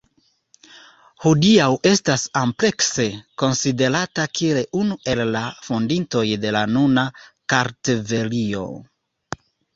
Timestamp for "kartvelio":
7.55-8.67